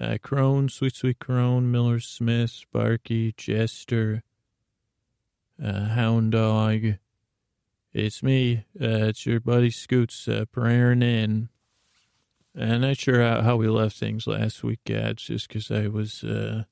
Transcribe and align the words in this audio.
Uh, 0.00 0.16
Crone, 0.22 0.70
Sweet 0.70 0.96
Sweet 0.96 1.18
Crone, 1.18 1.70
Miller 1.70 2.00
Smith, 2.00 2.50
Sparky, 2.50 3.34
Jester, 3.36 4.22
uh, 5.62 5.88
Hound 5.88 6.32
Dog. 6.32 6.94
It's 7.92 8.22
me. 8.22 8.64
Uh, 8.80 9.08
it's 9.08 9.26
your 9.26 9.40
buddy 9.40 9.70
Scoots 9.70 10.26
uh, 10.26 10.46
praying 10.50 11.02
in. 11.02 11.50
I'm 12.58 12.80
not 12.80 12.96
sure 12.96 13.22
how, 13.22 13.42
how 13.42 13.56
we 13.56 13.68
left 13.68 13.96
things 13.96 14.26
last 14.26 14.64
week, 14.64 14.80
Gads, 14.84 15.24
just 15.24 15.48
because 15.48 15.70
I 15.70 15.88
was, 15.88 16.24
uh, 16.24 16.64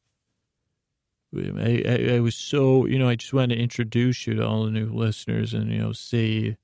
I, 1.36 1.82
I, 1.86 2.14
I 2.14 2.20
was 2.20 2.34
so, 2.34 2.86
you 2.86 2.98
know, 2.98 3.10
I 3.10 3.16
just 3.16 3.34
wanted 3.34 3.56
to 3.56 3.62
introduce 3.62 4.26
you 4.26 4.34
to 4.34 4.46
all 4.46 4.64
the 4.64 4.70
new 4.70 4.90
listeners 4.90 5.52
and, 5.52 5.70
you 5.70 5.78
know, 5.78 5.92
see, 5.92 6.56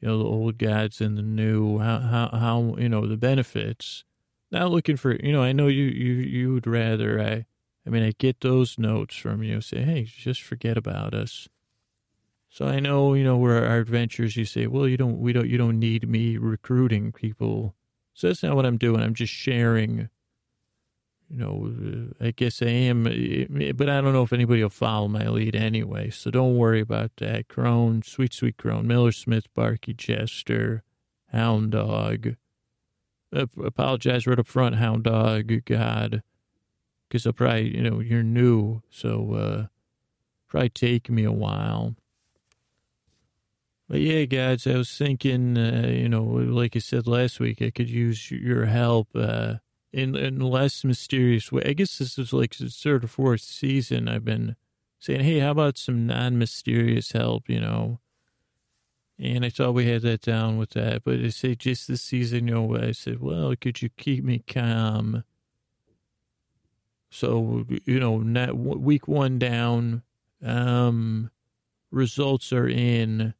you 0.00 0.08
know, 0.08 0.18
the 0.18 0.24
old 0.24 0.58
gods 0.58 1.00
and 1.00 1.16
the 1.16 1.22
new, 1.22 1.78
how, 1.78 2.00
how, 2.00 2.28
how, 2.38 2.76
you 2.76 2.90
know, 2.90 3.06
the 3.06 3.16
benefits. 3.16 4.04
Not 4.52 4.70
looking 4.70 4.98
for, 4.98 5.16
you 5.16 5.32
know, 5.32 5.42
I 5.42 5.52
know 5.52 5.66
you, 5.68 5.84
you, 5.84 6.12
you 6.12 6.52
would 6.52 6.66
rather, 6.66 7.18
I, 7.18 7.46
I 7.86 7.90
mean, 7.90 8.02
I 8.02 8.12
get 8.18 8.42
those 8.42 8.78
notes 8.78 9.16
from 9.16 9.42
you, 9.42 9.62
say, 9.62 9.82
hey, 9.82 10.04
just 10.04 10.42
forget 10.42 10.76
about 10.76 11.14
us. 11.14 11.48
So 12.50 12.66
I 12.66 12.78
know, 12.78 13.14
you 13.14 13.24
know, 13.24 13.38
where 13.38 13.66
our 13.66 13.78
adventures, 13.78 14.36
you 14.36 14.44
say, 14.44 14.66
well, 14.66 14.86
you 14.86 14.98
don't, 14.98 15.18
we 15.18 15.32
don't, 15.32 15.48
you 15.48 15.56
don't 15.56 15.78
need 15.78 16.06
me 16.06 16.36
recruiting 16.36 17.12
people. 17.12 17.74
So 18.12 18.26
that's 18.26 18.42
not 18.42 18.54
what 18.54 18.66
I'm 18.66 18.76
doing. 18.76 19.00
I'm 19.02 19.14
just 19.14 19.32
sharing, 19.32 20.10
you 21.30 21.38
know, 21.38 22.12
I 22.20 22.32
guess 22.32 22.60
I 22.60 22.66
am, 22.66 23.06
eh, 23.06 23.72
but 23.72 23.88
I 23.88 24.02
don't 24.02 24.12
know 24.12 24.22
if 24.22 24.34
anybody 24.34 24.62
will 24.62 24.68
follow 24.68 25.08
my 25.08 25.28
lead 25.28 25.56
anyway. 25.56 26.10
So 26.10 26.30
don't 26.30 26.58
worry 26.58 26.80
about 26.80 27.12
that. 27.16 27.48
Crone, 27.48 28.02
Sweet 28.02 28.34
Sweet 28.34 28.58
Crone, 28.58 28.86
Miller 28.86 29.12
Smith, 29.12 29.46
Barky 29.54 29.94
Chester, 29.94 30.82
Hound 31.32 31.70
Dog. 31.70 32.36
Apologize 33.32 34.26
right 34.26 34.38
up 34.38 34.46
front, 34.46 34.76
Hound 34.76 35.04
Dog, 35.04 35.64
God, 35.64 36.22
because 37.08 37.26
I'll 37.26 37.32
probably, 37.32 37.74
you 37.74 37.82
know, 37.82 38.00
you're 38.00 38.22
new. 38.22 38.82
So, 38.90 39.34
uh, 39.34 39.66
probably 40.48 40.68
take 40.68 41.08
me 41.08 41.24
a 41.24 41.32
while. 41.32 41.96
But 43.88 44.00
yeah, 44.00 44.24
guys, 44.24 44.66
I 44.66 44.76
was 44.76 44.96
thinking, 44.96 45.58
uh, 45.58 45.86
you 45.86 46.08
know, 46.08 46.22
like 46.22 46.76
I 46.76 46.78
said 46.78 47.06
last 47.06 47.40
week, 47.40 47.60
I 47.60 47.70
could 47.70 47.90
use 47.90 48.30
your 48.30 48.66
help 48.66 49.08
uh, 49.14 49.56
in 49.92 50.16
in 50.16 50.40
less 50.40 50.84
mysterious 50.84 51.50
way. 51.52 51.62
I 51.66 51.72
guess 51.74 51.98
this 51.98 52.18
is 52.18 52.32
like 52.32 52.56
the 52.56 52.68
third 52.68 53.04
or 53.04 53.08
fourth 53.08 53.42
season. 53.42 54.08
I've 54.08 54.24
been 54.24 54.56
saying, 54.98 55.20
hey, 55.20 55.40
how 55.40 55.50
about 55.50 55.76
some 55.76 56.06
non-mysterious 56.06 57.12
help? 57.12 57.48
You 57.48 57.60
know, 57.60 58.00
and 59.22 59.44
I 59.44 59.48
thought 59.48 59.74
we 59.74 59.86
had 59.86 60.02
that 60.02 60.20
down 60.20 60.58
with 60.58 60.70
that. 60.70 61.04
But 61.04 61.20
I 61.20 61.28
say 61.28 61.54
just 61.54 61.88
this 61.88 62.02
season, 62.02 62.48
you 62.48 62.54
know, 62.54 62.76
I 62.76 62.92
said, 62.92 63.20
well, 63.20 63.54
could 63.58 63.80
you 63.80 63.88
keep 63.96 64.24
me 64.24 64.42
calm? 64.46 65.24
So 67.10 67.64
you 67.84 68.00
know, 68.00 68.18
not 68.18 68.56
week 68.56 69.06
one 69.06 69.38
down. 69.38 70.02
Um, 70.44 71.30
results 71.90 72.52
are 72.52 72.68
in 72.68 73.34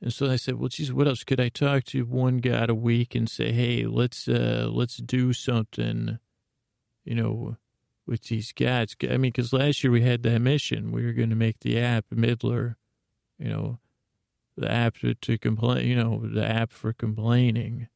and 0.00 0.12
so 0.12 0.30
I 0.30 0.36
said, 0.36 0.56
well, 0.56 0.68
geez, 0.68 0.92
what 0.92 1.08
else 1.08 1.24
could 1.24 1.40
I 1.40 1.48
talk 1.48 1.84
to 1.86 2.04
one 2.04 2.38
guy 2.38 2.66
a 2.68 2.74
week 2.74 3.14
and 3.14 3.28
say, 3.28 3.52
hey, 3.52 3.84
let's, 3.84 4.28
uh, 4.28 4.68
let's 4.70 4.98
do 4.98 5.32
something, 5.32 6.18
you 7.04 7.14
know, 7.16 7.56
with 8.06 8.22
these 8.24 8.52
guys. 8.52 8.94
I 9.10 9.16
mean, 9.16 9.32
cause 9.32 9.52
last 9.52 9.82
year 9.82 9.90
we 9.90 10.02
had 10.02 10.22
that 10.22 10.38
mission. 10.40 10.92
We 10.92 11.04
were 11.04 11.12
going 11.12 11.30
to 11.30 11.36
make 11.36 11.60
the 11.60 11.80
app 11.80 12.06
Midler, 12.14 12.76
you 13.38 13.48
know, 13.48 13.80
the 14.58 14.70
app 14.70 14.98
to, 14.98 15.14
to 15.14 15.38
complain, 15.38 15.86
you 15.86 15.96
know, 15.96 16.20
the 16.22 16.46
app 16.46 16.72
for 16.72 16.92
complaining. 16.92 17.88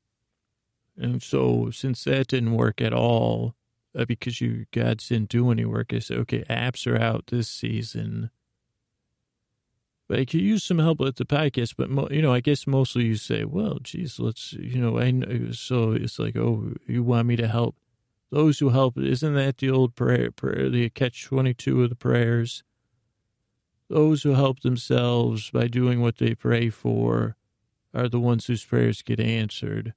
And 0.96 1.22
so 1.22 1.70
since 1.70 2.04
that 2.04 2.28
didn't 2.28 2.54
work 2.54 2.80
at 2.80 2.92
all, 2.92 3.54
uh, 3.96 4.04
because 4.04 4.40
you 4.40 4.66
guys 4.72 5.08
didn't 5.08 5.28
do 5.28 5.50
any 5.50 5.64
work, 5.64 5.92
I 5.92 5.98
said, 5.98 6.18
okay, 6.18 6.44
apps 6.48 6.86
are 6.86 7.00
out 7.00 7.26
this 7.28 7.48
season 7.48 8.30
but 10.12 10.20
I 10.20 10.26
could 10.26 10.42
use 10.42 10.62
some 10.62 10.78
help 10.78 11.00
with 11.00 11.16
the 11.16 11.24
podcast. 11.24 11.72
But 11.78 11.88
mo- 11.88 12.08
you 12.10 12.20
know, 12.20 12.34
I 12.34 12.40
guess 12.40 12.66
mostly 12.66 13.04
you 13.06 13.16
say, 13.16 13.44
"Well, 13.44 13.78
geez, 13.82 14.18
let's," 14.18 14.52
you 14.52 14.78
know, 14.78 14.98
I 14.98 15.10
know. 15.10 15.52
so 15.52 15.92
it's 15.92 16.18
like, 16.18 16.36
"Oh, 16.36 16.74
you 16.86 17.02
want 17.02 17.28
me 17.28 17.36
to 17.36 17.48
help 17.48 17.76
those 18.30 18.58
who 18.58 18.68
help?" 18.68 18.98
Isn't 18.98 19.32
that 19.32 19.56
the 19.56 19.70
old 19.70 19.94
prayer, 19.94 20.30
prayer 20.30 20.68
the 20.68 20.90
catch 20.90 21.24
twenty 21.24 21.54
two 21.54 21.82
of 21.82 21.88
the 21.88 21.96
prayers? 21.96 22.62
Those 23.92 24.22
who 24.22 24.32
help 24.32 24.60
themselves 24.60 25.50
by 25.50 25.68
doing 25.68 26.00
what 26.00 26.16
they 26.16 26.34
pray 26.34 26.70
for 26.70 27.36
are 27.92 28.08
the 28.08 28.18
ones 28.18 28.46
whose 28.46 28.64
prayers 28.64 29.02
get 29.02 29.20
answered, 29.20 29.92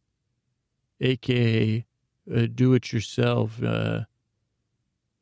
aka 1.00 1.85
uh, 2.29 2.47
do 2.53 2.73
it 2.73 2.91
yourself. 2.91 3.63
Uh, 3.63 4.01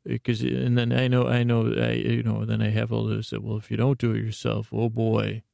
because 0.04 0.40
and 0.40 0.76
then 0.76 0.92
I 0.92 1.06
know 1.06 1.28
I 1.28 1.44
know 1.44 1.72
I 1.72 1.92
you 1.92 2.24
know 2.24 2.44
then 2.44 2.60
I 2.60 2.70
have 2.70 2.92
all 2.92 3.04
this 3.04 3.30
well 3.30 3.58
if 3.58 3.70
you 3.70 3.76
don't 3.76 3.96
do 3.96 4.10
it 4.10 4.24
yourself 4.24 4.70
oh 4.72 4.88
boy. 4.88 5.44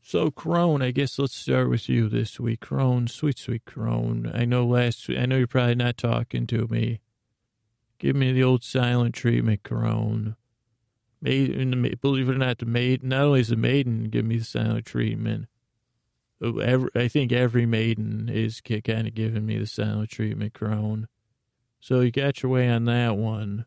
So 0.00 0.30
Crone, 0.30 0.80
I 0.80 0.92
guess 0.92 1.18
let's 1.18 1.36
start 1.36 1.68
with 1.68 1.90
you 1.90 2.08
this 2.08 2.40
week, 2.40 2.60
Crone, 2.60 3.08
sweet 3.08 3.38
sweet 3.38 3.66
Crone. 3.66 4.30
I 4.32 4.46
know 4.46 4.64
last 4.64 5.10
I 5.10 5.26
know 5.26 5.36
you're 5.36 5.46
probably 5.46 5.74
not 5.74 5.98
talking 5.98 6.46
to 6.46 6.66
me. 6.68 7.00
Give 7.98 8.16
me 8.16 8.32
the 8.32 8.42
old 8.42 8.64
silent 8.64 9.14
treatment, 9.14 9.64
Crone. 9.64 10.36
Maiden, 11.22 11.94
believe 12.00 12.28
it 12.28 12.34
or 12.34 12.38
not, 12.38 12.58
the 12.58 12.66
maiden. 12.66 13.10
Not 13.10 13.22
only 13.22 13.40
is 13.40 13.48
the 13.48 13.56
maiden 13.56 14.04
give 14.04 14.24
me 14.24 14.38
the 14.38 14.44
silent 14.44 14.86
treatment. 14.86 15.48
Every, 16.42 16.88
I 16.94 17.08
think 17.08 17.32
every 17.32 17.66
maiden 17.66 18.30
is 18.32 18.62
kind 18.62 19.06
of 19.06 19.14
giving 19.14 19.44
me 19.44 19.58
the 19.58 19.66
silent 19.66 20.10
treatment, 20.10 20.54
Crone. 20.54 21.08
So 21.80 22.00
you 22.00 22.10
got 22.10 22.42
your 22.42 22.52
way 22.52 22.68
on 22.68 22.86
that 22.86 23.16
one. 23.16 23.66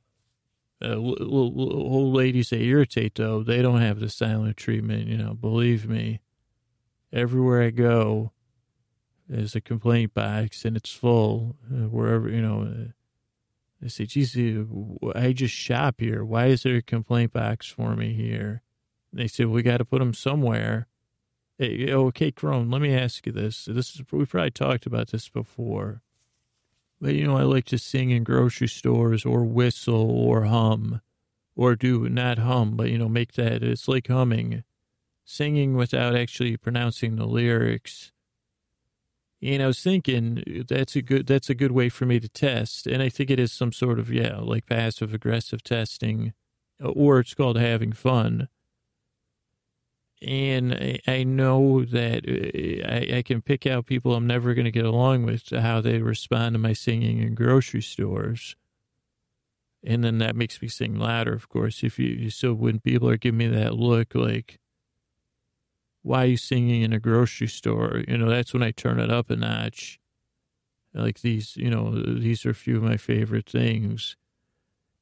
Uh, 0.83 0.95
old 0.95 2.13
ladies 2.13 2.49
they 2.49 2.63
irritate 2.63 3.15
though. 3.15 3.43
They 3.43 3.61
don't 3.61 3.81
have 3.81 3.99
the 3.99 4.09
silent 4.09 4.57
treatment, 4.57 5.07
you 5.07 5.17
know. 5.17 5.33
Believe 5.33 5.87
me. 5.87 6.19
Everywhere 7.11 7.61
I 7.61 7.69
go, 7.69 8.31
there's 9.29 9.55
a 9.55 9.61
complaint 9.61 10.13
box 10.13 10.65
and 10.65 10.75
it's 10.75 10.91
full. 10.91 11.55
Uh, 11.71 11.87
wherever 11.87 12.27
you 12.27 12.41
know, 12.41 12.61
uh, 12.63 12.91
they 13.83 13.89
say, 13.89 14.05
"Geez, 14.05 14.37
I 15.15 15.33
just 15.33 15.53
shop 15.53 15.99
here. 15.99 16.23
Why 16.23 16.47
is 16.47 16.63
there 16.63 16.77
a 16.77 16.81
complaint 16.81 17.33
box 17.33 17.67
for 17.67 17.95
me 17.95 18.13
here?" 18.13 18.61
And 19.11 19.19
they 19.19 19.27
say, 19.27 19.45
"We 19.45 19.61
got 19.61 19.77
to 19.77 19.85
put 19.85 19.99
them 19.99 20.13
somewhere." 20.13 20.87
Hey, 21.59 21.91
okay, 21.93 22.31
Crone. 22.31 22.71
Let 22.71 22.81
me 22.81 22.95
ask 22.95 23.25
you 23.25 23.31
this. 23.31 23.65
This 23.65 23.95
is 23.95 24.01
we 24.11 24.25
probably 24.25 24.51
talked 24.51 24.85
about 24.85 25.09
this 25.09 25.29
before. 25.29 26.01
But, 26.99 27.15
you 27.15 27.25
know, 27.25 27.37
I 27.37 27.43
like 27.43 27.65
to 27.65 27.77
sing 27.77 28.11
in 28.11 28.23
grocery 28.23 28.67
stores 28.67 29.25
or 29.25 29.43
whistle 29.43 30.09
or 30.09 30.45
hum 30.45 31.01
or 31.55 31.75
do 31.75 32.09
not 32.09 32.39
hum, 32.39 32.75
but, 32.75 32.89
you 32.89 32.97
know, 32.97 33.09
make 33.09 33.33
that, 33.33 33.61
it's 33.61 33.87
like 33.87 34.07
humming, 34.07 34.63
singing 35.23 35.75
without 35.75 36.15
actually 36.15 36.57
pronouncing 36.57 37.15
the 37.15 37.27
lyrics. 37.27 38.11
And 39.43 39.61
I 39.61 39.67
was 39.67 39.81
thinking 39.81 40.65
that's 40.69 40.95
a 40.95 41.01
good, 41.01 41.27
that's 41.27 41.49
a 41.49 41.55
good 41.55 41.71
way 41.71 41.89
for 41.89 42.05
me 42.05 42.19
to 42.19 42.29
test. 42.29 42.87
And 42.87 43.01
I 43.03 43.09
think 43.09 43.29
it 43.29 43.39
is 43.39 43.51
some 43.51 43.73
sort 43.73 43.99
of, 43.99 44.11
yeah, 44.11 44.37
like 44.37 44.65
passive 44.65 45.13
aggressive 45.13 45.63
testing 45.63 46.33
or 46.79 47.19
it's 47.19 47.33
called 47.33 47.57
having 47.57 47.91
fun 47.91 48.47
and 50.25 50.99
I 51.05 51.23
know 51.23 51.83
that 51.83 52.25
uh, 52.27 52.87
I, 52.87 53.17
I, 53.17 53.21
can 53.23 53.41
pick 53.41 53.67
out 53.67 53.85
people 53.85 54.15
I'm 54.15 54.27
never 54.27 54.53
going 54.53 54.65
to 54.65 54.71
get 54.71 54.85
along 54.85 55.25
with 55.25 55.43
to 55.47 55.61
how 55.61 55.81
they 55.81 55.99
respond 55.99 56.53
to 56.53 56.59
my 56.59 56.73
singing 56.73 57.19
in 57.19 57.35
grocery 57.35 57.81
stores. 57.81 58.55
And 59.83 60.03
then 60.03 60.19
that 60.19 60.35
makes 60.35 60.61
me 60.61 60.69
sing 60.69 60.97
louder, 60.97 61.33
of 61.33 61.49
course. 61.49 61.83
If 61.83 61.99
you, 61.99 62.29
so 62.29 62.53
when 62.53 62.79
people 62.79 63.09
are 63.09 63.17
giving 63.17 63.39
me 63.39 63.47
that 63.47 63.73
look 63.73 64.15
like, 64.15 64.59
why 66.03 66.23
are 66.23 66.27
you 66.27 66.37
singing 66.37 66.83
in 66.83 66.93
a 66.93 66.99
grocery 66.99 67.47
store? 67.47 68.03
You 68.07 68.17
know, 68.17 68.29
that's 68.29 68.53
when 68.53 68.63
I 68.63 68.71
turn 68.71 68.99
it 68.99 69.09
up 69.09 69.29
a 69.29 69.35
notch. 69.35 69.99
Like 70.93 71.21
these, 71.21 71.57
you 71.57 71.71
know, 71.71 71.99
these 71.99 72.45
are 72.45 72.51
a 72.51 72.55
few 72.55 72.77
of 72.77 72.83
my 72.83 72.97
favorite 72.97 73.49
things. 73.49 74.15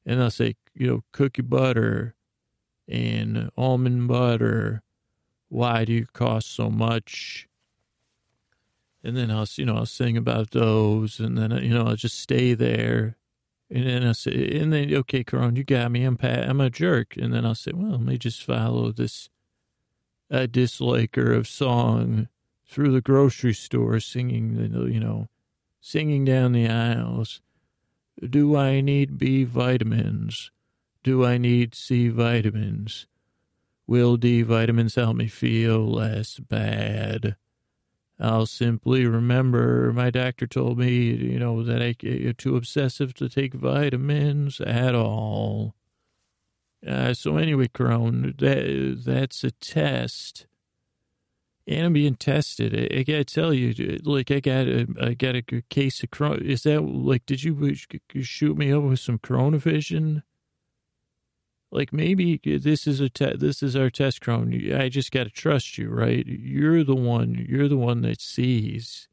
And 0.06 0.22
I'll 0.22 0.30
say, 0.30 0.56
you 0.74 0.86
know, 0.86 1.04
cookie 1.12 1.42
butter 1.42 2.14
and 2.88 3.50
almond 3.56 4.08
butter 4.08 4.82
why 5.52 5.84
do 5.84 5.92
you 5.92 6.06
cost 6.14 6.54
so 6.54 6.70
much? 6.70 7.46
And 9.04 9.14
then 9.14 9.30
I'll, 9.30 9.46
you 9.56 9.66
know, 9.66 9.76
I'll 9.76 9.86
sing 9.86 10.16
about 10.16 10.52
those, 10.52 11.20
and 11.20 11.36
then 11.36 11.50
you 11.62 11.74
know, 11.74 11.84
I'll 11.84 11.96
just 11.96 12.18
stay 12.18 12.54
there, 12.54 13.18
and 13.68 13.86
then 13.86 14.06
I 14.06 14.12
say, 14.12 14.58
and 14.58 14.72
then 14.72 14.94
okay, 14.94 15.22
Crone, 15.24 15.56
you 15.56 15.64
got 15.64 15.90
me. 15.90 16.04
I'm. 16.04 16.18
I'm 16.22 16.60
a 16.60 16.70
jerk, 16.70 17.16
and 17.18 17.34
then 17.34 17.44
I'll 17.44 17.54
say, 17.54 17.72
well, 17.74 17.92
let 17.92 18.00
me 18.00 18.16
just 18.16 18.42
follow 18.42 18.92
this 18.92 19.28
a 20.32 20.48
disliker 20.48 21.36
of 21.36 21.46
song 21.46 22.26
through 22.66 22.90
the 22.90 23.02
grocery 23.02 23.52
store, 23.52 24.00
singing, 24.00 24.56
the 24.56 24.86
you 24.86 24.98
know, 24.98 25.28
singing 25.80 26.24
down 26.24 26.52
the 26.52 26.66
aisles. 26.66 27.42
Do 28.18 28.56
I 28.56 28.80
need 28.80 29.18
B 29.18 29.44
vitamins? 29.44 30.50
Do 31.02 31.24
I 31.24 31.36
need 31.36 31.74
C 31.74 32.08
vitamins? 32.08 33.06
Will 33.86 34.16
D 34.16 34.42
vitamins 34.42 34.94
help 34.94 35.16
me 35.16 35.28
feel 35.28 35.86
less 35.86 36.38
bad? 36.38 37.36
I'll 38.18 38.46
simply 38.46 39.04
remember 39.04 39.92
my 39.92 40.08
doctor 40.08 40.46
told 40.46 40.78
me, 40.78 41.12
you 41.12 41.38
know, 41.38 41.62
that 41.62 41.82
I, 41.82 41.94
you're 42.00 42.32
too 42.32 42.56
obsessive 42.56 43.12
to 43.14 43.28
take 43.28 43.52
vitamins 43.52 44.60
at 44.60 44.94
all. 44.94 45.74
Uh, 46.86 47.14
so 47.14 47.36
anyway, 47.36 47.68
Crone, 47.68 48.34
that, 48.38 49.02
that's 49.04 49.44
a 49.44 49.50
test. 49.52 50.46
And 51.66 51.86
I'm 51.86 51.92
being 51.92 52.16
tested. 52.16 52.74
I, 52.74 52.98
I, 52.98 53.02
gotta 53.04 53.24
tell 53.24 53.54
you, 53.54 53.98
like 54.02 54.32
I 54.32 54.40
got 54.40 54.66
a, 54.66 54.86
I 55.00 55.14
got 55.14 55.36
a 55.36 55.42
case 55.42 56.02
of 56.02 56.10
Crohn. 56.10 56.42
Is 56.42 56.64
that 56.64 56.80
like, 56.80 57.24
did 57.24 57.44
you 57.44 57.74
shoot 58.22 58.56
me 58.56 58.72
up 58.72 58.82
with 58.82 58.98
some 58.98 59.18
Coronavision? 59.18 60.22
like 61.72 61.92
maybe 61.92 62.38
this 62.44 62.86
is 62.86 63.00
a 63.00 63.08
te- 63.08 63.36
this 63.36 63.62
is 63.62 63.74
our 63.74 63.90
test 63.90 64.20
crone 64.20 64.52
i 64.74 64.88
just 64.88 65.10
got 65.10 65.24
to 65.24 65.30
trust 65.30 65.78
you 65.78 65.88
right 65.88 66.26
you're 66.26 66.84
the 66.84 66.94
one 66.94 67.44
you're 67.48 67.68
the 67.68 67.76
one 67.76 68.02
that 68.02 68.20
sees 68.20 69.08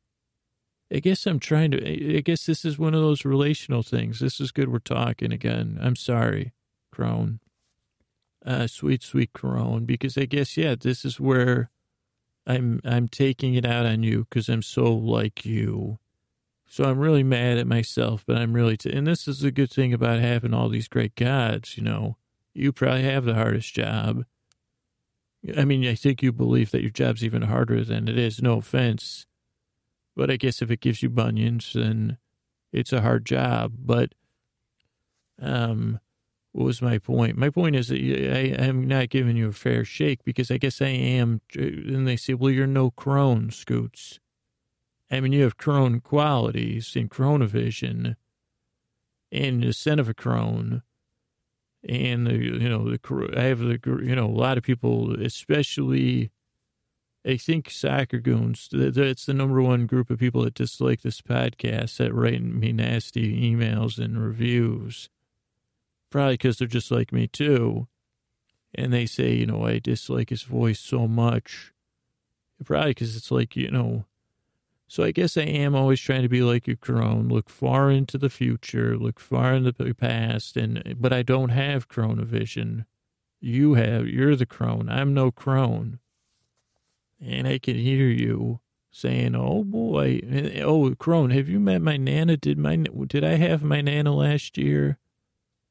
i 0.93 0.99
guess 0.99 1.25
i'm 1.25 1.39
trying 1.39 1.71
to 1.71 2.17
i 2.17 2.19
guess 2.19 2.45
this 2.45 2.65
is 2.65 2.77
one 2.77 2.93
of 2.93 3.01
those 3.01 3.25
relational 3.25 3.81
things 3.81 4.19
this 4.19 4.39
is 4.39 4.51
good 4.51 4.69
we're 4.69 4.79
talking 4.79 5.31
again 5.31 5.79
i'm 5.81 5.95
sorry 5.95 6.53
crone 6.91 7.39
uh 8.45 8.67
sweet 8.67 9.03
sweet 9.03 9.33
crone 9.33 9.85
because 9.85 10.17
i 10.17 10.25
guess 10.25 10.55
yeah 10.55 10.75
this 10.79 11.03
is 11.03 11.19
where 11.19 11.69
i'm 12.47 12.79
i'm 12.85 13.07
taking 13.07 13.53
it 13.55 13.65
out 13.65 13.85
on 13.85 14.03
you 14.03 14.25
because 14.29 14.47
i'm 14.49 14.61
so 14.61 14.93
like 14.93 15.45
you 15.45 15.99
so 16.65 16.85
i'm 16.85 16.99
really 16.99 17.23
mad 17.23 17.57
at 17.57 17.67
myself 17.67 18.23
but 18.25 18.37
i'm 18.37 18.53
really 18.53 18.77
t- 18.77 18.91
and 18.91 19.05
this 19.05 19.27
is 19.27 19.43
a 19.43 19.51
good 19.51 19.71
thing 19.71 19.93
about 19.93 20.19
having 20.19 20.53
all 20.53 20.69
these 20.69 20.87
great 20.87 21.15
gods 21.15 21.77
you 21.77 21.83
know 21.83 22.15
you 22.53 22.71
probably 22.71 23.03
have 23.03 23.25
the 23.25 23.35
hardest 23.35 23.73
job. 23.73 24.25
I 25.55 25.63
mean, 25.63 25.87
I 25.87 25.95
think 25.95 26.21
you 26.21 26.31
believe 26.31 26.71
that 26.71 26.81
your 26.81 26.91
job's 26.91 27.23
even 27.23 27.43
harder 27.43 27.83
than 27.83 28.07
it 28.07 28.17
is. 28.17 28.41
No 28.41 28.57
offense. 28.57 29.25
But 30.15 30.29
I 30.29 30.35
guess 30.35 30.61
if 30.61 30.69
it 30.69 30.81
gives 30.81 31.01
you 31.01 31.09
bunions, 31.09 31.71
then 31.73 32.17
it's 32.73 32.91
a 32.91 33.01
hard 33.01 33.25
job. 33.25 33.73
But, 33.79 34.13
um, 35.41 35.99
what 36.59 36.65
was 36.65 36.81
my 36.81 36.97
point? 36.97 37.37
My 37.37 37.49
point 37.49 37.77
is 37.77 37.87
that 37.87 37.95
I, 37.95 38.65
am 38.65 38.85
not 38.85 39.07
giving 39.07 39.37
you 39.37 39.47
a 39.47 39.53
fair 39.53 39.85
shake 39.85 40.25
because 40.25 40.51
I 40.51 40.57
guess 40.57 40.81
I 40.81 40.89
am. 40.89 41.39
Uh, 41.57 41.61
and 41.61 42.05
they 42.05 42.17
say, 42.17 42.33
well, 42.33 42.51
you're 42.51 42.67
no 42.67 42.91
crone, 42.91 43.49
Scoots. 43.49 44.19
I 45.09 45.21
mean, 45.21 45.31
you 45.31 45.43
have 45.43 45.55
crone 45.55 46.01
qualities 46.01 46.97
in 46.97 47.07
Coronavision 47.07 48.17
and 49.31 49.63
the 49.63 49.71
son 49.71 49.99
of 49.99 50.09
a 50.09 50.13
crone 50.13 50.83
and 51.87 52.27
the, 52.27 52.35
you 52.35 52.67
know 52.67 52.89
the 52.89 53.33
I 53.37 53.43
have 53.43 53.59
the 53.59 53.79
you 54.03 54.13
know 54.13 54.25
a 54.25 54.27
lot 54.27 54.57
of 54.57 54.63
people, 54.65 55.15
especially 55.23 56.29
I 57.25 57.37
think 57.37 57.69
soccer 57.69 58.19
goons. 58.19 58.67
That's 58.69 59.25
the 59.25 59.33
number 59.33 59.61
one 59.61 59.85
group 59.85 60.09
of 60.09 60.19
people 60.19 60.41
that 60.43 60.55
dislike 60.55 61.03
this 61.03 61.21
podcast 61.21 61.95
that 61.97 62.13
write 62.13 62.43
me 62.43 62.73
nasty 62.73 63.49
emails 63.49 63.97
and 63.97 64.21
reviews. 64.21 65.09
Probably 66.09 66.33
because 66.33 66.57
they're 66.57 66.67
just 66.67 66.91
like 66.91 67.11
me 67.11 67.27
too, 67.27 67.87
and 68.73 68.91
they 68.91 69.05
say 69.05 69.33
you 69.33 69.45
know 69.45 69.65
I 69.65 69.79
dislike 69.79 70.29
his 70.29 70.43
voice 70.43 70.79
so 70.79 71.07
much. 71.07 71.73
Probably 72.63 72.91
because 72.91 73.15
it's 73.15 73.31
like 73.31 73.55
you 73.55 73.71
know 73.71 74.05
so 74.89 75.03
I 75.03 75.11
guess 75.11 75.37
I 75.37 75.43
am 75.43 75.75
always 75.75 75.99
trying 75.99 76.23
to 76.23 76.27
be 76.27 76.41
like 76.41 76.67
a 76.67 76.75
crone, 76.75 77.27
look 77.29 77.47
far 77.47 77.91
into 77.91 78.17
the 78.17 78.27
future, 78.27 78.97
look 78.97 79.19
far 79.19 79.53
in 79.53 79.63
the 79.63 79.93
past, 79.93 80.57
and 80.57 80.95
but 80.99 81.13
I 81.13 81.21
don't 81.21 81.49
have 81.49 81.87
crone 81.87 82.25
vision. 82.25 82.85
You 83.39 83.75
have, 83.75 84.07
you're 84.07 84.35
the 84.35 84.47
crone. 84.47 84.89
I'm 84.89 85.13
no 85.13 85.29
crone. 85.29 85.99
And 87.21 87.47
I 87.47 87.59
can 87.59 87.75
hear 87.75 88.07
you 88.07 88.61
saying, 88.89 89.35
"Oh 89.35 89.63
boy, 89.63 90.21
oh 90.63 90.95
crone, 90.95 91.29
have 91.29 91.47
you 91.47 91.59
met 91.59 91.83
my 91.83 91.95
nana? 91.95 92.35
Did 92.35 92.57
my 92.57 92.75
did 92.75 93.23
I 93.23 93.35
have 93.35 93.61
my 93.61 93.81
nana 93.81 94.15
last 94.15 94.57
year?" 94.57 94.97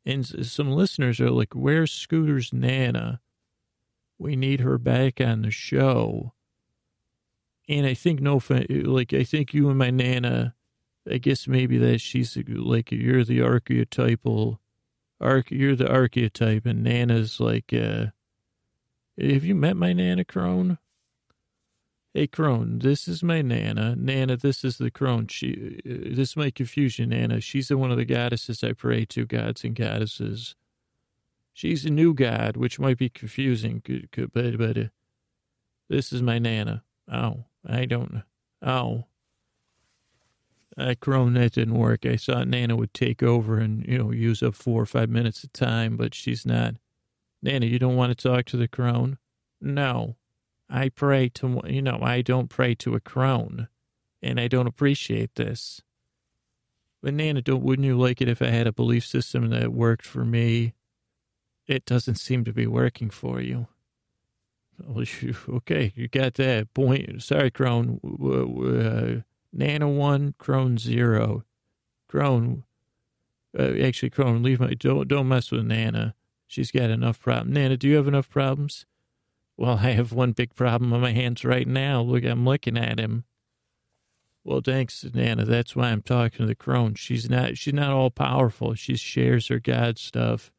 And 0.09 0.27
some 0.27 0.71
listeners 0.71 1.21
are 1.21 1.31
like, 1.31 1.55
"Where's 1.55 1.93
Scooter's 1.93 2.51
nana? 2.51 3.21
We 4.19 4.37
need 4.37 4.61
her 4.61 4.79
back 4.79 5.21
on 5.21 5.43
the 5.43 5.51
show." 5.51 6.33
And 7.69 7.85
I 7.87 7.93
think 7.93 8.21
no, 8.21 8.41
like 8.49 9.13
I 9.13 9.23
think 9.23 9.53
you 9.53 9.69
and 9.69 9.79
my 9.79 9.91
nana, 9.91 10.55
I 11.07 11.19
guess 11.19 11.47
maybe 11.47 11.77
that 11.77 12.01
she's 12.01 12.39
like 12.49 12.91
you're 12.91 13.23
the 13.23 13.43
archetypal, 13.43 14.61
arch. 15.21 15.51
You're 15.51 15.77
the 15.77 15.91
archetype, 15.91 16.65
and 16.65 16.83
Nana's 16.83 17.39
like, 17.39 17.73
uh, 17.75 18.07
have 19.21 19.45
you 19.45 19.55
met 19.55 19.77
my 19.77 19.93
Nana 19.93 20.25
Crone? 20.25 20.79
Hey 22.19 22.27
Crone, 22.27 22.81
this 22.81 23.07
is 23.07 23.23
my 23.23 23.43
Nana. 23.43 23.95
Nana, 23.95 24.37
this 24.37 24.65
is 24.65 24.79
the 24.79 24.91
Crone. 24.91 25.29
She, 25.29 25.81
uh, 25.89 26.17
this 26.17 26.35
might 26.35 26.57
confuse 26.57 26.99
you, 26.99 27.07
Nana. 27.07 27.41
She's 27.41 27.69
the 27.69 27.79
one 27.79 27.93
of 27.93 27.97
the 27.97 28.05
goddesses 28.05 28.65
I 28.65 28.73
pray 28.73 29.05
to, 29.05 29.25
gods 29.25 29.63
and 29.63 29.77
goddesses. 29.77 30.57
She's 31.53 31.85
a 31.85 31.91
new 31.91 32.15
god, 32.15 32.57
which 32.57 32.81
might 32.81 32.99
be 32.99 33.09
confusing, 33.09 33.85
but 34.33 34.59
but 34.59 34.77
uh, 34.77 34.85
this 35.89 36.13
is 36.13 36.21
my 36.21 36.41
Nana. 36.41 36.83
Oh, 37.09 37.45
I 37.65 37.85
don't. 37.85 38.25
Oh, 38.63 39.05
I 40.77 40.97
Crone 40.97 41.35
that 41.35 41.53
didn't 41.53 41.79
work. 41.79 42.05
I 42.05 42.17
thought 42.17 42.49
Nana 42.49 42.75
would 42.75 42.95
take 42.95 43.23
over 43.23 43.61
and 43.61 43.87
you 43.87 43.97
know 43.97 44.11
use 44.11 44.43
up 44.43 44.57
four 44.57 44.83
or 44.83 44.87
five 44.87 45.09
minutes 45.09 45.45
of 45.45 45.53
time, 45.53 45.97
but 45.97 46.17
she's 46.17 46.45
not. 46.45 46.75
Nana, 47.45 47.67
you 47.67 47.79
don't 47.79 47.95
want 47.95 48.11
to 48.11 48.29
talk 48.29 48.47
to 48.47 48.57
the 48.57 48.67
crone? 48.67 49.19
No, 49.61 50.17
I 50.71 50.89
pray 50.89 51.29
to 51.31 51.61
you 51.67 51.83
know 51.83 51.99
I 52.03 52.23
don't 52.23 52.49
pray 52.49 52.75
to 52.77 52.95
a 52.95 53.01
crone, 53.01 53.69
and 54.23 54.39
I 54.39 54.49
don't 54.49 54.67
appreciate 54.67 55.35
this. 55.35 55.83
But 57.03 57.15
Nana, 57.15 57.43
don't 57.43 57.63
wouldn't 57.63 57.87
you 57.87 57.99
like 57.99 58.21
it 58.21 58.29
if 58.29 58.43
I 58.43 58.49
had 58.49 58.67
a 58.67 58.73
belief 58.73 59.07
system 59.07 59.51
that 59.51 59.73
worked 59.73 60.05
for 60.05 60.25
me? 60.25 60.75
It 61.67 61.85
doesn't 61.85 62.17
seem 62.17 62.45
to 62.45 62.53
be 62.53 62.67
working 62.67 63.11
for 63.11 63.41
you. 63.41 63.69
Okay, 65.49 65.93
you 65.97 66.07
got 66.07 66.35
that 66.35 66.73
point. 66.73 67.23
Sorry, 67.23 67.51
Crone. 67.51 68.01
Uh, 68.05 69.23
Nana 69.53 69.89
one, 69.89 70.35
Crone 70.39 70.79
zero. 70.79 71.45
Crone, 72.09 72.65
uh, 73.59 73.73
actually, 73.83 74.11
Crone, 74.11 74.43
leave 74.43 74.61
my 74.61 74.75
don't 74.75 75.09
don't 75.09 75.29
mess 75.29 75.51
with 75.51 75.65
Nana. 75.65 76.15
She's 76.47 76.71
got 76.71 76.91
enough 76.91 77.21
problems. 77.21 77.55
Nana, 77.55 77.77
do 77.77 77.89
you 77.89 77.97
have 77.97 78.09
enough 78.09 78.31
problems? 78.31 78.87
Well, 79.59 79.79
I 79.83 79.91
have 79.91 80.13
one 80.13 80.33
big 80.33 80.55
problem 80.55 80.93
on 80.93 81.01
my 81.01 81.11
hands 81.11 81.45
right 81.45 81.67
now. 81.67 82.01
Look, 82.01 82.25
I'm 82.25 82.45
looking 82.45 82.79
at 82.79 83.01
him. 83.01 83.25
Well, 84.45 84.61
thanks, 84.65 85.05
Nana. 85.13 85.45
That's 85.45 85.75
why 85.75 85.91
I'm 85.91 86.01
talking 86.01 86.39
to 86.39 86.47
the 86.47 86.55
crone. 86.55 86.95
She's 86.95 87.29
not 87.29 87.59
she's 87.59 87.75
not 87.75 87.91
all 87.91 88.09
powerful. 88.09 88.75
She 88.75 88.97
shares 88.97 89.49
her 89.49 89.59
God 89.59 89.99
stuff. 89.99 90.53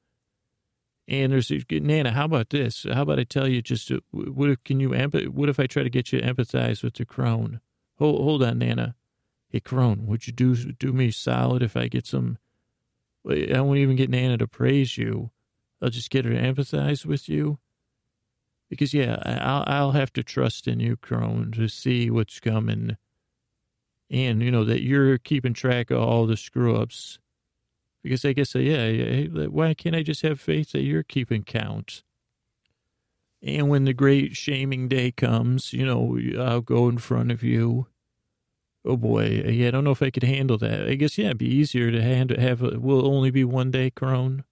And 1.07 1.31
there's 1.31 1.49
Nana. 1.71 2.11
How 2.11 2.25
about 2.25 2.49
this? 2.49 2.85
How 2.93 3.03
about 3.03 3.19
I 3.19 3.23
tell 3.23 3.47
you 3.47 3.61
just 3.61 3.89
what 4.11 4.49
if 4.49 4.63
can 4.65 4.81
you 4.81 4.89
what 4.89 5.47
if 5.47 5.61
I 5.61 5.65
try 5.65 5.81
to 5.81 5.89
get 5.89 6.11
you 6.11 6.19
to 6.19 6.33
empathize 6.33 6.83
with 6.83 6.95
the 6.95 7.05
crone? 7.05 7.61
Hold 7.99 8.21
hold 8.21 8.43
on, 8.43 8.59
Nana. 8.59 8.95
Hey, 9.47 9.61
crone, 9.61 10.07
would 10.07 10.27
you 10.27 10.33
do 10.33 10.55
do 10.55 10.91
me 10.91 11.09
solid 11.09 11.63
if 11.63 11.77
I 11.77 11.87
get 11.87 12.05
some? 12.05 12.37
I 13.25 13.61
won't 13.61 13.79
even 13.79 13.95
get 13.95 14.09
Nana 14.09 14.37
to 14.39 14.47
praise 14.47 14.97
you. 14.97 15.31
I'll 15.81 15.89
just 15.89 16.09
get 16.09 16.25
her 16.25 16.31
to 16.31 16.41
empathize 16.41 17.05
with 17.05 17.29
you. 17.29 17.59
Because 18.69 18.93
yeah, 18.93 19.17
I'll 19.25 19.63
I'll 19.67 19.91
have 19.91 20.13
to 20.13 20.23
trust 20.23 20.67
in 20.67 20.79
you, 20.79 20.95
crone, 20.95 21.51
to 21.53 21.67
see 21.67 22.09
what's 22.09 22.39
coming, 22.39 22.97
and 24.11 24.41
you 24.43 24.51
know 24.51 24.63
that 24.63 24.83
you're 24.83 25.17
keeping 25.17 25.53
track 25.53 25.89
of 25.89 25.99
all 25.99 26.27
the 26.27 26.37
screw 26.37 26.75
ups 26.75 27.19
because 28.03 28.23
I 28.23 28.33
guess, 28.33 28.55
uh, 28.55 28.59
yeah, 28.59 29.25
why 29.47 29.73
can't 29.73 29.95
I 29.95 30.03
just 30.03 30.21
have 30.21 30.39
faith 30.39 30.71
that 30.71 30.83
you're 30.83 31.03
keeping 31.03 31.43
count? 31.43 32.03
And 33.41 33.69
when 33.69 33.85
the 33.85 33.93
great 33.93 34.35
shaming 34.35 34.87
day 34.87 35.11
comes, 35.11 35.73
you 35.73 35.85
know, 35.85 36.19
I'll 36.41 36.61
go 36.61 36.89
in 36.89 36.97
front 36.97 37.31
of 37.31 37.43
you. 37.43 37.87
Oh 38.85 38.97
boy, 38.97 39.43
yeah, 39.45 39.67
I 39.67 39.71
don't 39.71 39.83
know 39.83 39.91
if 39.91 40.01
I 40.01 40.09
could 40.09 40.23
handle 40.23 40.57
that. 40.57 40.87
I 40.87 40.95
guess, 40.95 41.17
yeah, 41.17 41.27
it'd 41.27 41.37
be 41.37 41.53
easier 41.53 41.91
to 41.91 42.01
have, 42.01 42.61
a, 42.63 42.79
will 42.79 43.05
only 43.05 43.31
be 43.31 43.43
one 43.43 43.71
day 43.71 43.89
crone. 43.89 44.43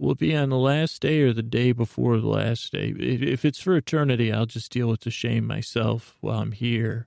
Will 0.00 0.14
be 0.14 0.34
on 0.34 0.48
the 0.48 0.56
last 0.56 1.02
day 1.02 1.20
or 1.20 1.34
the 1.34 1.42
day 1.42 1.72
before 1.72 2.16
the 2.16 2.26
last 2.26 2.72
day? 2.72 2.94
If 2.98 3.44
it's 3.44 3.60
for 3.60 3.76
eternity, 3.76 4.32
I'll 4.32 4.46
just 4.46 4.72
deal 4.72 4.88
with 4.88 5.00
the 5.00 5.10
shame 5.10 5.46
myself 5.46 6.16
while 6.22 6.38
I'm 6.38 6.52
here. 6.52 7.06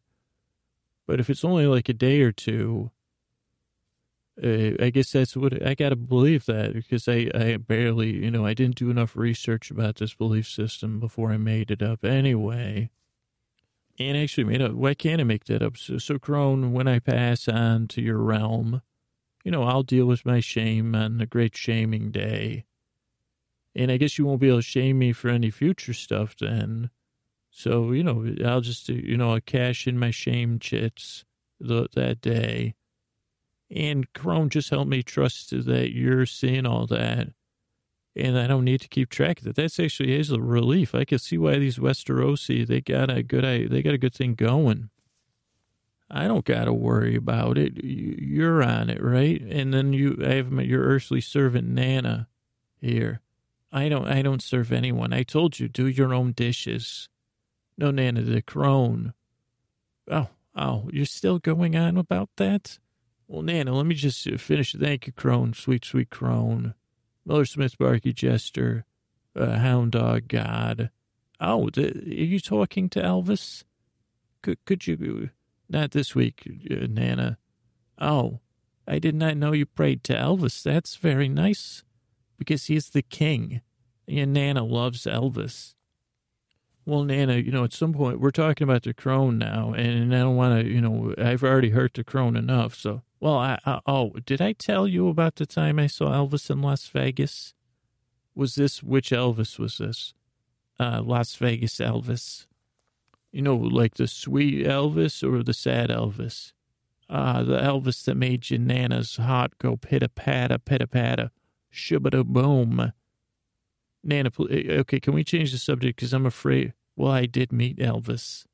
But 1.07 1.19
if 1.19 1.27
it's 1.27 1.43
only 1.43 1.65
like 1.65 1.89
a 1.89 1.93
day 1.93 2.21
or 2.21 2.31
two, 2.31 2.91
uh, 4.43 4.73
I 4.79 4.91
guess 4.91 5.09
that's 5.09 5.35
what 5.35 5.65
I 5.65 5.73
got 5.73 5.89
to 5.89 5.95
believe 5.95 6.45
that 6.45 6.73
because 6.73 7.07
I, 7.07 7.31
I 7.33 7.57
barely, 7.57 8.11
you 8.11 8.29
know, 8.29 8.45
I 8.45 8.53
didn't 8.53 8.75
do 8.75 8.91
enough 8.91 9.15
research 9.15 9.71
about 9.71 9.95
this 9.95 10.13
belief 10.13 10.47
system 10.47 10.99
before 10.99 11.31
I 11.31 11.37
made 11.37 11.71
it 11.71 11.81
up 11.81 12.05
anyway. 12.05 12.91
And 13.97 14.15
actually 14.15 14.43
made 14.43 14.61
up, 14.61 14.73
why 14.73 14.93
can't 14.93 15.19
I 15.19 15.23
make 15.23 15.45
that 15.45 15.63
up? 15.63 15.77
So, 15.77 15.97
so 15.97 16.19
Crone, 16.19 16.73
when 16.73 16.87
I 16.87 16.99
pass 16.99 17.47
on 17.47 17.87
to 17.87 18.03
your 18.03 18.19
realm, 18.19 18.83
you 19.43 19.49
know, 19.49 19.63
I'll 19.63 19.81
deal 19.81 20.05
with 20.05 20.27
my 20.27 20.41
shame 20.41 20.93
on 20.93 21.17
the 21.17 21.25
great 21.25 21.57
shaming 21.57 22.11
day. 22.11 22.65
And 23.75 23.91
I 23.91 23.97
guess 23.97 24.17
you 24.17 24.25
won't 24.25 24.39
be 24.39 24.47
able 24.49 24.59
to 24.59 24.63
shame 24.63 24.99
me 24.99 25.13
for 25.13 25.29
any 25.29 25.49
future 25.49 25.93
stuff 25.93 26.35
then. 26.39 26.89
So, 27.49 27.91
you 27.91 28.03
know, 28.03 28.35
I'll 28.45 28.61
just, 28.61 28.89
you 28.89 29.17
know, 29.17 29.33
I'll 29.33 29.41
cash 29.41 29.87
in 29.87 29.97
my 29.99 30.11
shame 30.11 30.59
chits 30.59 31.25
the, 31.59 31.87
that 31.93 32.21
day. 32.21 32.75
And 33.69 34.11
Crone 34.13 34.49
just 34.49 34.69
helped 34.69 34.89
me 34.89 35.01
trust 35.01 35.51
that 35.51 35.91
you're 35.93 36.25
seeing 36.25 36.65
all 36.65 36.85
that. 36.87 37.29
And 38.15 38.37
I 38.37 38.45
don't 38.45 38.65
need 38.65 38.81
to 38.81 38.87
keep 38.87 39.09
track 39.09 39.41
of 39.41 39.47
it. 39.47 39.55
That's 39.55 39.79
actually 39.79 40.15
is 40.15 40.29
a 40.29 40.39
relief. 40.39 40.93
I 40.93 41.03
can 41.03 41.17
see 41.17 41.37
why 41.37 41.57
these 41.57 41.79
Westerosi, 41.79 42.67
they 42.67 42.81
got 42.81 43.09
a 43.09 43.23
good, 43.23 43.71
they 43.71 43.81
got 43.81 43.95
a 43.95 43.99
good 43.99 44.13
thing 44.13 44.35
going. 44.35 44.89
I 46.11 46.27
don't 46.27 46.45
got 46.45 46.65
to 46.65 46.73
worry 46.73 47.15
about 47.15 47.57
it. 47.57 47.83
You're 47.83 48.61
on 48.61 48.91
it, 48.91 49.01
right? 49.01 49.41
And 49.41 49.73
then 49.73 49.93
you, 49.93 50.19
I 50.23 50.33
have 50.33 50.53
your 50.61 50.83
earthly 50.83 51.21
servant 51.21 51.67
Nana 51.67 52.27
here. 52.79 53.21
I 53.73 53.89
don't, 53.89 54.07
I 54.07 54.21
don't 54.21 54.41
serve 54.41 54.71
anyone. 54.71 55.11
I 55.13 55.23
told 55.23 55.59
you, 55.59 55.67
do 55.67 55.87
your 55.87 56.13
own 56.13 56.31
dishes. 56.31 57.09
No, 57.75 57.89
Nana, 57.89 58.21
the 58.21 58.43
crone. 58.43 59.15
Oh, 60.09 60.27
oh, 60.55 60.89
you're 60.93 61.05
still 61.05 61.39
going 61.39 61.75
on 61.75 61.97
about 61.97 62.29
that? 62.37 62.77
Well, 63.27 63.41
Nana, 63.41 63.73
let 63.73 63.87
me 63.87 63.95
just 63.95 64.29
finish. 64.39 64.73
Thank 64.73 65.07
you, 65.07 65.13
crone, 65.13 65.53
sweet, 65.53 65.85
sweet 65.85 66.11
crone. 66.11 66.75
Miller 67.25 67.45
Smith, 67.45 67.75
Barky 67.79 68.13
Jester, 68.13 68.85
uh, 69.35 69.57
Hound 69.57 69.93
Dog 69.93 70.27
God. 70.27 70.91
Oh, 71.39 71.71
the, 71.71 71.93
are 71.93 72.25
you 72.25 72.39
talking 72.39 72.89
to 72.89 73.01
Elvis? 73.01 73.63
Could, 74.43 74.63
could 74.65 74.85
you, 74.85 74.97
be 74.97 75.29
not 75.67 75.91
this 75.91 76.13
week, 76.13 76.47
uh, 76.69 76.85
Nana. 76.87 77.39
Oh, 77.99 78.39
I 78.87 78.99
did 78.99 79.15
not 79.15 79.37
know 79.37 79.51
you 79.51 79.65
prayed 79.65 80.03
to 80.03 80.13
Elvis. 80.13 80.61
That's 80.61 80.95
very 80.97 81.27
nice 81.27 81.83
because 82.37 82.65
he's 82.65 82.89
the 82.89 83.01
king. 83.01 83.61
And 84.07 84.33
Nana 84.33 84.63
loves 84.63 85.03
Elvis. 85.03 85.75
Well, 86.85 87.03
Nana, 87.03 87.35
you 87.35 87.51
know, 87.51 87.63
at 87.63 87.71
some 87.71 87.93
point 87.93 88.19
we're 88.19 88.31
talking 88.31 88.65
about 88.65 88.83
the 88.83 88.93
crone 88.93 89.37
now, 89.37 89.71
and 89.71 90.13
I 90.13 90.19
don't 90.19 90.35
want 90.35 90.61
to, 90.61 90.69
you 90.69 90.81
know, 90.81 91.13
I've 91.17 91.43
already 91.43 91.69
hurt 91.69 91.93
the 91.93 92.03
crone 92.03 92.35
enough. 92.35 92.75
So, 92.75 93.03
well, 93.21 93.37
I, 93.37 93.57
I, 93.65 93.79
oh, 93.85 94.09
did 94.25 94.41
I 94.41 94.51
tell 94.51 94.85
you 94.85 95.07
about 95.07 95.35
the 95.35 95.45
time 95.45 95.79
I 95.79 95.87
saw 95.87 96.11
Elvis 96.11 96.49
in 96.49 96.61
Las 96.61 96.87
Vegas? 96.87 97.53
Was 98.35 98.55
this 98.55 98.83
which 98.83 99.11
Elvis 99.11 99.57
was 99.57 99.77
this? 99.77 100.13
Uh, 100.77 101.01
Las 101.01 101.35
Vegas 101.35 101.75
Elvis. 101.75 102.47
You 103.31 103.43
know, 103.43 103.55
like 103.55 103.95
the 103.95 104.07
sweet 104.07 104.65
Elvis 104.65 105.23
or 105.23 105.41
the 105.41 105.53
sad 105.53 105.89
Elvis? 105.89 106.51
Ah, 107.09 107.43
the 107.43 107.59
Elvis 107.59 108.03
that 108.05 108.15
made 108.15 108.49
your 108.49 108.59
Nana's 108.59 109.17
heart 109.17 109.57
go 109.57 109.77
pitter 109.77 110.07
patter, 110.07 110.57
pitter 110.57 110.87
patter, 110.87 111.31
shubba 111.73 112.25
boom. 112.25 112.93
Nana, 114.03 114.29
eh, 114.49 114.77
okay, 114.79 114.99
can 114.99 115.13
we 115.13 115.23
change 115.23 115.51
the 115.51 115.57
subject? 115.57 115.97
Because 115.97 116.13
I'm 116.13 116.25
afraid. 116.25 116.73
Well, 116.95 117.11
I 117.11 117.25
did 117.25 117.51
meet 117.51 117.77
Elvis. 117.77 118.45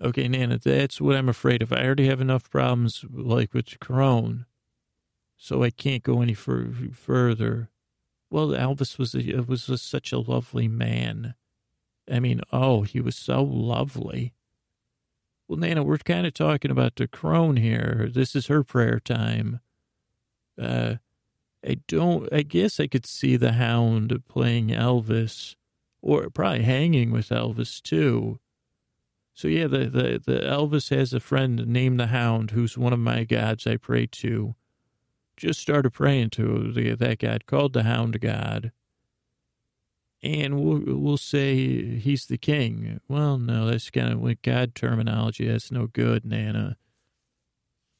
Okay, 0.00 0.26
Nana, 0.26 0.58
that's 0.58 1.00
what 1.00 1.16
I'm 1.16 1.28
afraid 1.28 1.62
of. 1.62 1.72
I 1.72 1.84
already 1.84 2.08
have 2.08 2.20
enough 2.20 2.50
problems, 2.50 3.04
like 3.12 3.52
with 3.54 3.66
the 3.66 3.78
Crone, 3.78 4.46
so 5.36 5.62
I 5.62 5.70
can't 5.70 6.02
go 6.02 6.22
any 6.22 6.34
fur- 6.34 6.72
further. 6.92 7.68
Well, 8.30 8.48
Elvis 8.48 8.98
was 8.98 9.14
a, 9.14 9.44
was 9.46 9.68
a, 9.68 9.76
such 9.76 10.12
a 10.12 10.18
lovely 10.18 10.66
man. 10.66 11.34
I 12.10 12.18
mean, 12.20 12.40
oh, 12.52 12.82
he 12.82 13.00
was 13.00 13.16
so 13.16 13.42
lovely. 13.42 14.32
Well, 15.46 15.58
Nana, 15.58 15.82
we're 15.82 15.98
kind 15.98 16.26
of 16.26 16.32
talking 16.32 16.70
about 16.70 16.96
the 16.96 17.06
crone 17.06 17.56
here. 17.56 18.08
This 18.12 18.34
is 18.34 18.46
her 18.46 18.64
prayer 18.64 18.98
time. 18.98 19.60
Uh, 20.60 20.94
I 21.66 21.78
don't, 21.86 22.32
I 22.32 22.42
guess 22.42 22.80
I 22.80 22.86
could 22.86 23.06
see 23.06 23.36
the 23.36 23.52
hound 23.52 24.22
playing 24.28 24.68
Elvis 24.68 25.54
or 26.00 26.28
probably 26.30 26.62
hanging 26.62 27.12
with 27.12 27.28
Elvis 27.28 27.80
too. 27.80 28.40
So 29.34 29.48
yeah, 29.48 29.66
the, 29.66 29.86
the, 29.86 30.22
the 30.24 30.40
Elvis 30.40 30.94
has 30.94 31.12
a 31.12 31.20
friend 31.20 31.66
named 31.66 32.00
the 32.00 32.08
hound 32.08 32.50
who's 32.50 32.76
one 32.76 32.92
of 32.92 32.98
my 32.98 33.24
gods 33.24 33.66
I 33.66 33.76
pray 33.76 34.06
to. 34.06 34.54
Just 35.36 35.60
started 35.60 35.92
praying 35.92 36.30
to 36.30 36.72
the, 36.72 36.94
that 36.94 37.18
god 37.20 37.46
called 37.46 37.72
the 37.72 37.84
hound 37.84 38.20
god. 38.20 38.72
And 40.22 40.62
we'll, 40.62 40.82
we'll 41.00 41.16
say 41.16 41.96
he's 41.96 42.26
the 42.26 42.38
king. 42.38 43.00
Well, 43.08 43.38
no, 43.38 43.66
that's 43.66 43.90
kind 43.90 44.12
of 44.12 44.20
with 44.20 44.42
God 44.42 44.74
terminology. 44.74 45.48
That's 45.48 45.72
no 45.72 45.88
good, 45.88 46.24
Nana. 46.24 46.76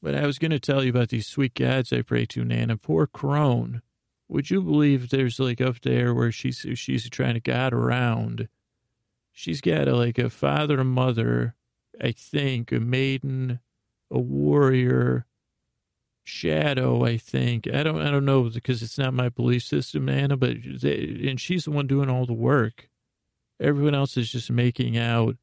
But 0.03 0.17
I 0.17 0.27
was 0.27 0.39
going 0.39 0.51
to 0.51 0.59
tell 0.59 0.83
you 0.83 0.91
about 0.91 1.11
these 1.11 1.29
sweet 1.29 1.55
gods 1.55 1.93
I 1.93 2.03
pray 2.03 2.27
to, 2.27 2.45
Nana. 2.45 2.77
Poor 2.77 3.07
Crone. 3.07 3.83
Would 4.29 4.51
you 4.51 4.61
believe 4.61 5.11
there's 5.11 5.39
like 5.39 5.61
up 5.61 5.81
there 5.83 6.13
where 6.13 6.33
she's 6.33 6.67
she's 6.75 7.09
trying 7.09 7.35
to 7.35 7.41
God 7.41 7.73
around? 7.73 8.49
She's 9.31 9.61
got 9.61 9.89
a, 9.89 9.97
like 9.97 10.19
a 10.19 10.29
father 10.29 10.81
a 10.81 10.85
mother, 10.85 11.55
I 12.01 12.13
think, 12.13 12.73
a 12.73 12.81
maiden, 12.81 13.61
a 14.11 14.19
warrior, 14.19 15.27
shadow. 16.25 17.05
I 17.05 17.17
think 17.17 17.69
I 17.73 17.83
don't 17.83 18.01
I 18.01 18.11
don't 18.11 18.25
know 18.25 18.49
because 18.49 18.83
it's 18.83 18.99
not 18.99 19.15
my 19.15 19.29
belief 19.29 19.63
system, 19.63 20.07
Nana. 20.07 20.37
But 20.37 20.57
they, 20.81 21.27
and 21.29 21.41
she's 21.41 21.67
the 21.67 21.71
one 21.71 21.87
doing 21.87 22.11
all 22.11 22.27
the 22.27 22.33
work. 22.33 22.89
Everyone 23.61 23.95
else 23.95 24.17
is 24.17 24.33
just 24.33 24.51
making 24.51 24.99
out, 24.99 25.37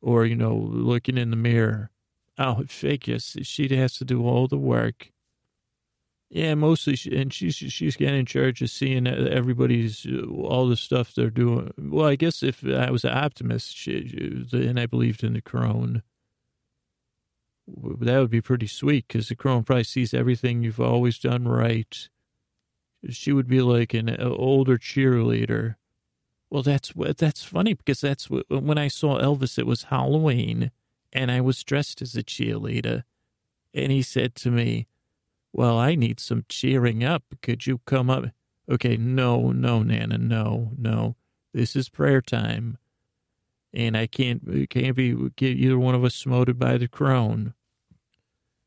or 0.00 0.24
you 0.24 0.36
know, 0.36 0.54
looking 0.54 1.18
in 1.18 1.30
the 1.30 1.36
mirror. 1.36 1.90
Oh, 2.38 2.64
fake 2.66 3.08
yes. 3.08 3.36
She 3.42 3.74
has 3.76 3.96
to 3.98 4.04
do 4.04 4.26
all 4.26 4.48
the 4.48 4.58
work. 4.58 5.10
Yeah, 6.30 6.54
mostly, 6.54 6.96
she, 6.96 7.14
and 7.14 7.30
she's 7.30 7.56
she's 7.56 7.94
getting 7.94 8.20
in 8.20 8.26
charge 8.26 8.62
of 8.62 8.70
seeing 8.70 9.06
everybody's 9.06 10.06
uh, 10.06 10.24
all 10.30 10.66
the 10.66 10.76
stuff 10.76 11.14
they're 11.14 11.28
doing. 11.28 11.74
Well, 11.76 12.06
I 12.06 12.16
guess 12.16 12.42
if 12.42 12.66
I 12.66 12.90
was 12.90 13.04
an 13.04 13.12
optimist, 13.12 13.76
she, 13.76 14.46
and 14.50 14.80
I 14.80 14.86
believed 14.86 15.22
in 15.22 15.34
the 15.34 15.42
crone, 15.42 16.02
that 17.66 18.18
would 18.18 18.30
be 18.30 18.40
pretty 18.40 18.66
sweet 18.66 19.08
because 19.08 19.28
the 19.28 19.36
crone 19.36 19.62
probably 19.62 19.84
sees 19.84 20.14
everything 20.14 20.62
you've 20.62 20.80
always 20.80 21.18
done 21.18 21.46
right. 21.46 22.08
She 23.10 23.32
would 23.32 23.48
be 23.48 23.60
like 23.60 23.92
an 23.92 24.08
uh, 24.08 24.30
older 24.30 24.78
cheerleader. 24.78 25.74
Well, 26.48 26.62
that's 26.62 26.94
that's 27.18 27.44
funny 27.44 27.74
because 27.74 28.00
that's 28.00 28.30
when 28.30 28.78
I 28.78 28.88
saw 28.88 29.20
Elvis. 29.20 29.58
It 29.58 29.66
was 29.66 29.84
Halloween 29.84 30.70
and 31.12 31.30
I 31.30 31.40
was 31.40 31.62
dressed 31.62 32.02
as 32.02 32.16
a 32.16 32.22
cheerleader. 32.22 33.04
And 33.74 33.92
he 33.92 34.02
said 34.02 34.34
to 34.36 34.50
me, 34.50 34.86
Well, 35.52 35.78
I 35.78 35.94
need 35.94 36.20
some 36.20 36.44
cheering 36.48 37.04
up. 37.04 37.24
Could 37.42 37.66
you 37.66 37.78
come 37.86 38.10
up? 38.10 38.24
Okay, 38.70 38.96
no, 38.96 39.50
no, 39.50 39.82
Nana, 39.82 40.18
no, 40.18 40.72
no. 40.78 41.16
This 41.52 41.76
is 41.76 41.88
prayer 41.88 42.22
time. 42.22 42.78
And 43.74 43.96
I 43.96 44.06
can't, 44.06 44.68
can't 44.70 44.96
be, 44.96 45.14
get 45.36 45.56
either 45.56 45.78
one 45.78 45.94
of 45.94 46.04
us 46.04 46.14
smoted 46.14 46.58
by 46.58 46.76
the 46.76 46.88
crone. 46.88 47.54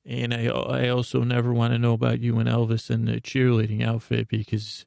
And 0.05 0.33
I, 0.33 0.45
I 0.45 0.89
also 0.89 1.23
never 1.23 1.53
want 1.53 1.73
to 1.73 1.79
know 1.79 1.93
about 1.93 2.19
you 2.19 2.37
and 2.39 2.49
Elvis 2.49 2.91
in 2.91 3.05
the 3.05 3.21
cheerleading 3.21 3.83
outfit 3.83 4.27
because, 4.27 4.85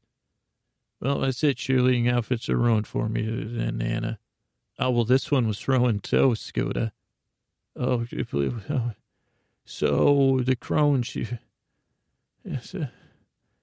well, 1.01 1.21
that's 1.21 1.43
it. 1.43 1.57
Cheerleading 1.57 2.13
outfits 2.13 2.49
are 2.49 2.57
ruined 2.57 2.87
for 2.87 3.09
me, 3.09 3.23
then, 3.23 3.79
Nana. 3.79 4.19
Oh, 4.79 4.91
well, 4.91 5.05
this 5.05 5.31
one 5.31 5.49
was 5.49 5.59
throwing 5.59 5.99
toast, 5.99 6.45
Scooter. 6.47 6.93
Oh, 7.77 8.05
oh, 8.71 8.93
so 9.65 10.41
the 10.43 10.57
crone, 10.57 11.03
she, 11.03 11.27
yes, 12.45 12.75
uh, 12.75 12.89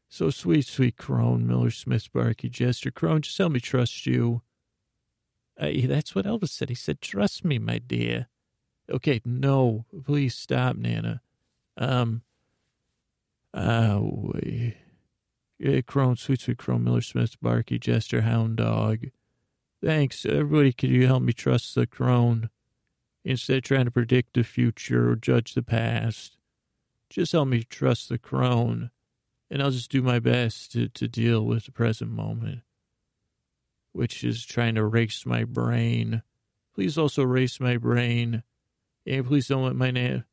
so 0.08 0.30
sweet, 0.30 0.66
sweet 0.66 0.98
crone, 0.98 1.46
Miller 1.48 1.72
Smith, 1.72 2.12
Barky 2.14 2.48
Jester. 2.48 2.92
Crone, 2.92 3.22
just 3.22 3.38
help 3.38 3.52
me 3.52 3.60
trust 3.60 4.06
you. 4.06 4.42
Uh, 5.60 5.72
that's 5.86 6.16
what 6.16 6.26
Elvis 6.26 6.50
said. 6.50 6.70
He 6.70 6.76
said, 6.76 7.02
trust 7.02 7.44
me, 7.44 7.60
my 7.60 7.80
dear. 7.80 8.28
Okay, 8.90 9.22
no, 9.26 9.86
please 10.06 10.36
stop, 10.36 10.76
Nana. 10.76 11.22
Um, 11.78 12.22
uh, 13.54 14.00
we, 14.02 14.76
yeah, 15.58 15.82
Crone, 15.82 16.18
sweet, 16.18 16.42
sweet 16.42 16.58
Crone, 16.58 16.84
Miller 16.84 17.02
Smith, 17.02 17.36
Barky 17.42 17.80
Jester, 17.80 18.22
Hound 18.22 18.58
Dog. 18.58 19.08
Thanks, 19.84 20.26
everybody. 20.26 20.72
Could 20.74 20.92
you 20.92 21.08
help 21.08 21.24
me 21.24 21.34
trust 21.34 21.76
the 21.76 21.88
Crone? 21.88 22.50
Instead 23.28 23.58
of 23.58 23.64
trying 23.64 23.86
to 23.86 23.92
predict 23.92 24.36
the 24.36 24.44
future 24.44 25.10
or 25.10 25.16
judge 25.16 25.56
the 25.56 25.64
past, 25.64 26.38
just 27.10 27.32
help 27.32 27.48
me 27.48 27.64
trust 27.64 28.08
the 28.08 28.20
crone, 28.20 28.92
and 29.50 29.64
I'll 29.64 29.72
just 29.72 29.90
do 29.90 30.04
my 30.04 30.20
best 30.20 30.72
to, 30.74 30.90
to 30.90 31.08
deal 31.08 31.44
with 31.44 31.66
the 31.66 31.72
present 31.72 32.12
moment, 32.12 32.62
which 33.94 34.24
is 34.24 34.46
trying 34.46 34.76
to 34.76 34.82
erase 34.82 35.26
my 35.26 35.44
brain. 35.44 36.22
Please 36.76 37.00
also 37.00 37.24
erase 37.24 37.60
my 37.60 37.78
brain, 37.78 38.44
and 39.08 39.26
please 39.26 39.48
don't 39.48 39.64
let 39.64 39.76
my 39.76 39.90
name. 39.90 40.24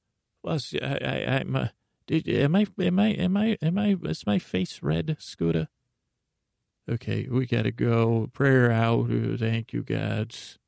Plus, 0.44 0.74
I, 0.82 0.98
I, 1.02 1.36
I'm. 1.38 1.70
Did, 2.06 2.28
am 2.28 2.56
I? 2.56 2.66
Am 2.78 2.98
I? 2.98 3.08
Am 3.08 3.36
I? 3.38 3.56
Am 3.62 3.78
I? 3.78 3.96
Is 4.02 4.26
my 4.26 4.38
face 4.38 4.80
red, 4.82 5.16
Scooter? 5.18 5.68
Okay, 6.90 7.26
we 7.30 7.46
gotta 7.46 7.70
go. 7.70 8.28
Prayer 8.34 8.70
out. 8.70 9.08
Thank 9.38 9.72
you, 9.72 9.82
gods. 9.82 10.58